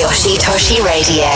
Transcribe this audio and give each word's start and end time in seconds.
Yoshitoshi 0.00 0.82
Radio, 0.82 1.28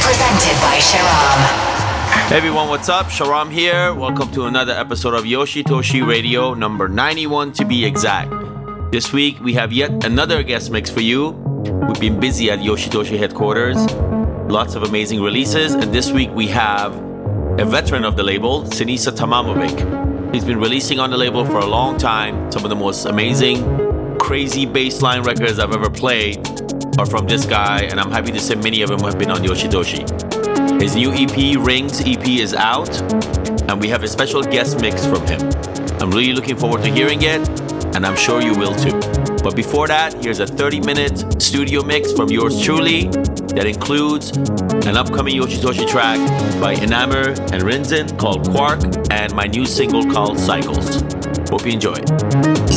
presented 0.00 0.56
by 0.62 0.78
Sharam. 0.78 2.28
Hey 2.28 2.36
everyone, 2.36 2.68
what's 2.68 2.88
up? 2.88 3.06
Sharam 3.06 3.50
here. 3.50 3.92
Welcome 3.92 4.30
to 4.30 4.46
another 4.46 4.74
episode 4.74 5.14
of 5.14 5.24
Yoshitoshi 5.24 6.06
Radio, 6.06 6.54
number 6.54 6.88
91 6.88 7.52
to 7.54 7.64
be 7.64 7.84
exact. 7.84 8.32
This 8.92 9.12
week 9.12 9.40
we 9.40 9.54
have 9.54 9.72
yet 9.72 10.04
another 10.04 10.44
guest 10.44 10.70
mix 10.70 10.88
for 10.88 11.00
you. 11.00 11.30
We've 11.30 11.98
been 11.98 12.20
busy 12.20 12.48
at 12.48 12.60
Yoshitoshi 12.60 13.18
headquarters, 13.18 13.76
lots 14.48 14.76
of 14.76 14.84
amazing 14.84 15.20
releases, 15.20 15.74
and 15.74 15.92
this 15.92 16.12
week 16.12 16.30
we 16.30 16.46
have 16.46 16.94
a 17.58 17.64
veteran 17.64 18.04
of 18.04 18.16
the 18.16 18.22
label, 18.22 18.62
Sinisa 18.66 19.10
Tamamovic. 19.10 20.32
He's 20.32 20.44
been 20.44 20.60
releasing 20.60 21.00
on 21.00 21.10
the 21.10 21.16
label 21.16 21.44
for 21.44 21.58
a 21.58 21.66
long 21.66 21.98
time, 21.98 22.52
some 22.52 22.62
of 22.62 22.70
the 22.70 22.76
most 22.76 23.04
amazing, 23.06 24.16
crazy 24.20 24.64
bassline 24.64 25.24
records 25.24 25.58
I've 25.58 25.72
ever 25.72 25.90
played 25.90 26.46
are 26.98 27.06
from 27.06 27.26
this 27.26 27.44
guy, 27.44 27.82
and 27.82 28.00
I'm 28.00 28.10
happy 28.10 28.32
to 28.32 28.40
say 28.40 28.54
many 28.54 28.82
of 28.82 28.88
them 28.88 29.00
have 29.00 29.18
been 29.18 29.30
on 29.30 29.38
Yoshitoshi. 29.42 30.80
His 30.80 30.96
new 30.96 31.12
EP, 31.12 31.58
Rings 31.58 32.00
EP, 32.00 32.26
is 32.26 32.54
out, 32.54 33.00
and 33.68 33.80
we 33.80 33.88
have 33.88 34.02
a 34.02 34.08
special 34.08 34.42
guest 34.42 34.80
mix 34.80 35.04
from 35.04 35.26
him. 35.26 35.40
I'm 36.00 36.10
really 36.10 36.32
looking 36.32 36.56
forward 36.56 36.82
to 36.84 36.90
hearing 36.90 37.22
it, 37.22 37.46
and 37.94 38.06
I'm 38.06 38.16
sure 38.16 38.40
you 38.40 38.54
will 38.54 38.74
too. 38.74 38.98
But 39.42 39.54
before 39.54 39.86
that, 39.88 40.14
here's 40.22 40.40
a 40.40 40.46
30 40.46 40.80
minute 40.80 41.42
studio 41.42 41.82
mix 41.82 42.12
from 42.12 42.30
yours 42.30 42.60
truly 42.60 43.08
that 43.56 43.66
includes 43.66 44.30
an 44.86 44.96
upcoming 44.96 45.36
Yoshitoshi 45.36 45.86
track 45.88 46.18
by 46.60 46.74
Enamour 46.74 47.30
and 47.52 47.62
Rinzen 47.62 48.18
called 48.18 48.48
Quark, 48.50 48.80
and 49.10 49.34
my 49.34 49.46
new 49.46 49.66
single 49.66 50.04
called 50.10 50.38
Cycles. 50.38 51.02
Hope 51.50 51.66
you 51.66 51.72
enjoy. 51.72 51.96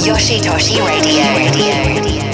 Yoshitoshi 0.05 0.85
Radio. 0.85 1.23
Radio. 1.35 2.01
Radio. 2.01 2.28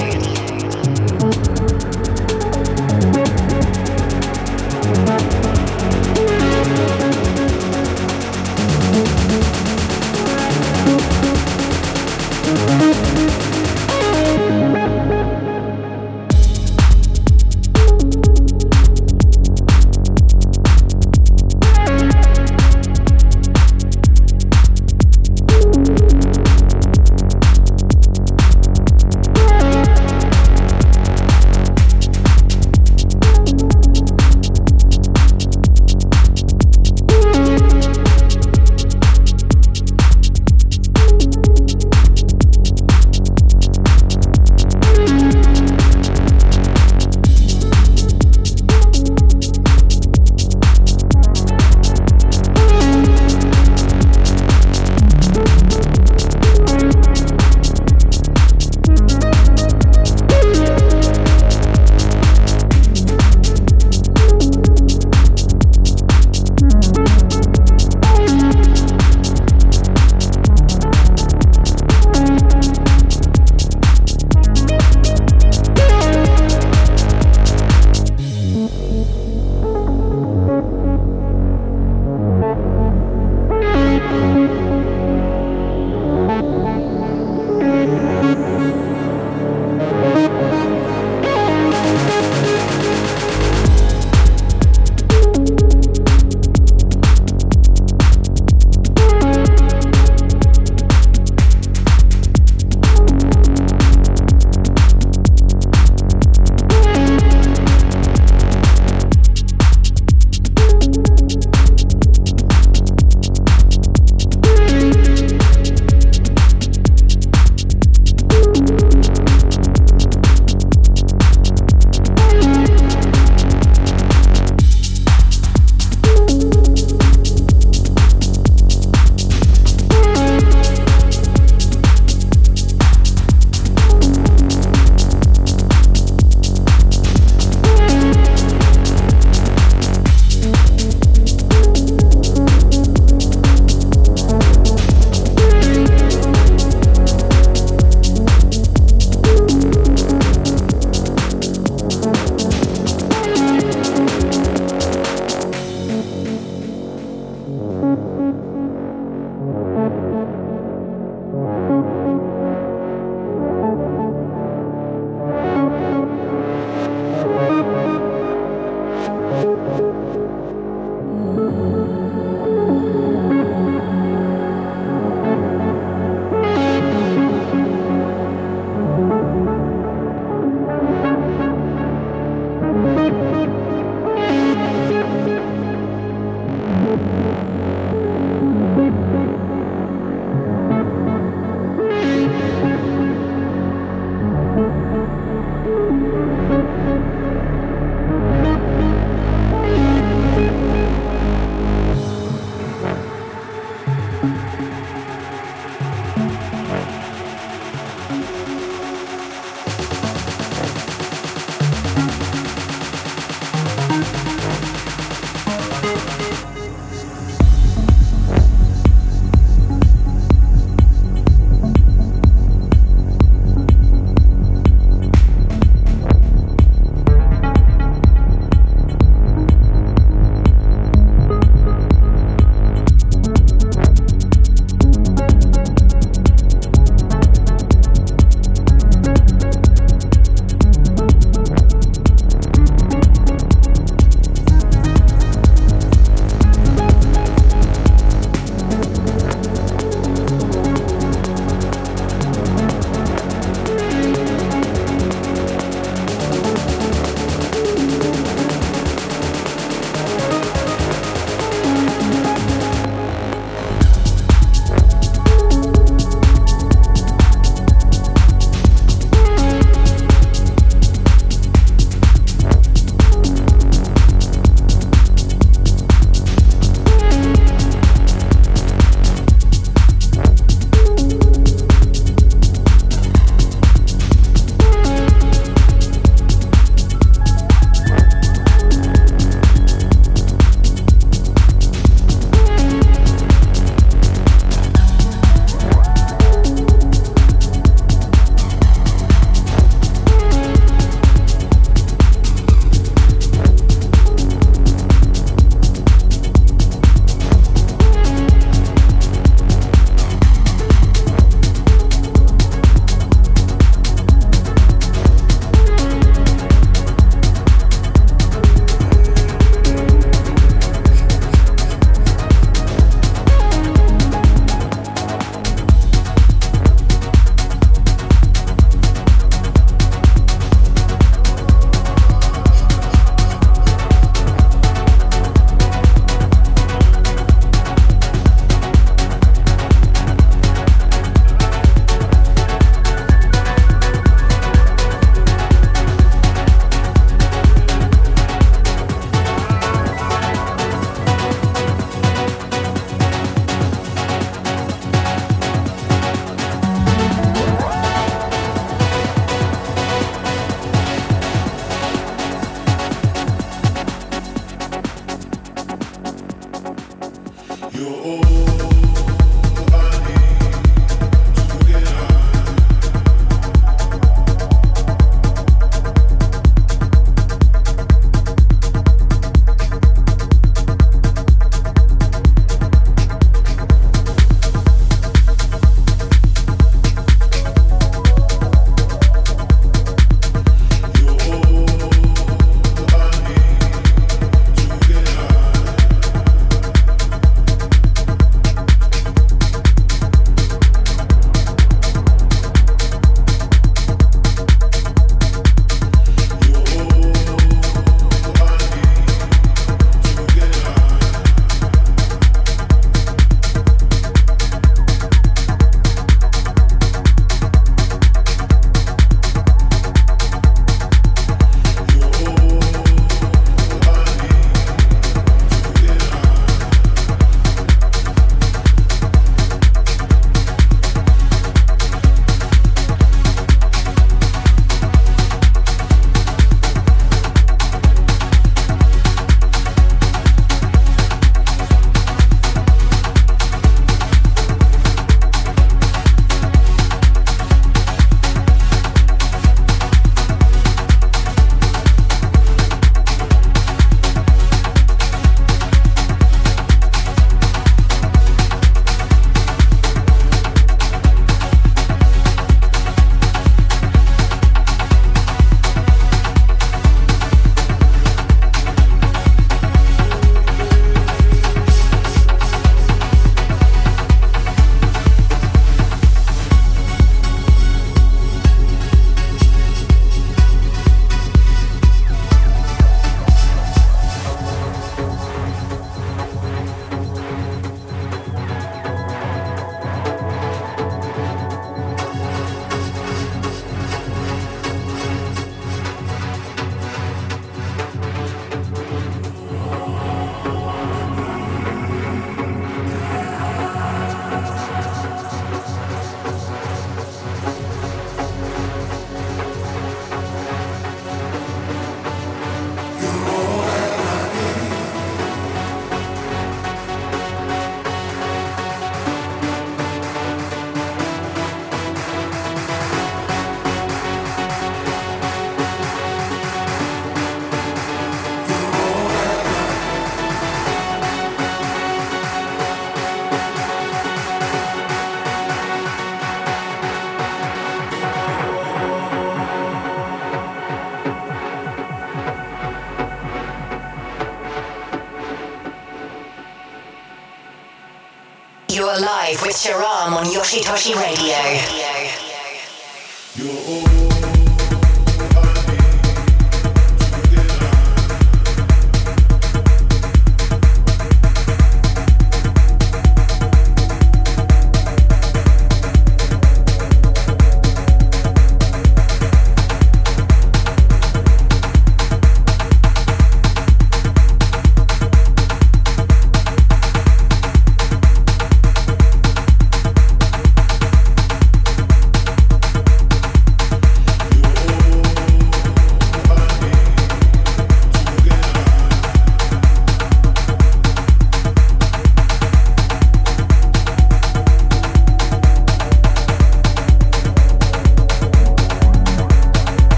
Live 549.00 549.42
with 549.42 549.54
Sharam 549.54 550.16
on 550.16 550.24
Yoshitoshi 550.24 550.94
Radio. 550.94 551.75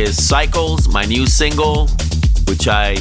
Is 0.00 0.26
Cycles, 0.26 0.88
my 0.88 1.04
new 1.04 1.26
single, 1.26 1.86
which 2.48 2.68
I 2.68 2.96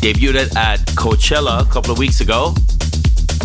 debuted 0.00 0.54
at 0.54 0.78
Coachella 0.96 1.60
a 1.62 1.64
couple 1.72 1.90
of 1.90 1.98
weeks 1.98 2.20
ago. 2.20 2.54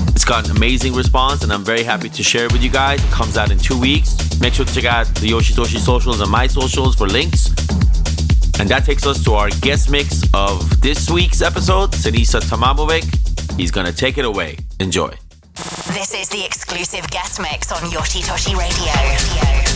It's 0.09 0.23
got 0.23 0.45
an 0.45 0.55
amazing 0.55 0.93
response, 0.93 1.43
and 1.43 1.51
I'm 1.51 1.63
very 1.63 1.83
happy 1.83 2.09
to 2.09 2.23
share 2.23 2.45
it 2.45 2.53
with 2.53 2.61
you 2.63 2.69
guys. 2.69 3.03
It 3.03 3.11
comes 3.11 3.37
out 3.37 3.49
in 3.49 3.57
two 3.57 3.79
weeks. 3.79 4.15
Make 4.39 4.53
sure 4.53 4.65
to 4.65 4.73
check 4.73 4.85
out 4.85 5.07
the 5.15 5.29
Yoshitoshi 5.29 5.79
socials 5.79 6.21
and 6.21 6.29
my 6.29 6.45
socials 6.45 6.95
for 6.95 7.07
links. 7.07 7.47
And 8.59 8.69
that 8.69 8.83
takes 8.85 9.05
us 9.07 9.23
to 9.23 9.33
our 9.33 9.49
guest 9.61 9.89
mix 9.89 10.21
of 10.33 10.81
this 10.81 11.09
week's 11.09 11.41
episode, 11.41 11.91
Sinisa 11.91 12.39
Tamamovic. 12.39 13.57
He's 13.57 13.71
gonna 13.71 13.91
take 13.91 14.17
it 14.17 14.25
away. 14.25 14.57
Enjoy. 14.79 15.11
This 15.93 16.13
is 16.13 16.29
the 16.29 16.43
exclusive 16.45 17.09
guest 17.09 17.39
mix 17.39 17.71
on 17.71 17.81
Yoshitoshi 17.89 18.55
Radio. 18.55 19.72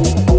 Oh, 0.00 0.24
oh. 0.28 0.37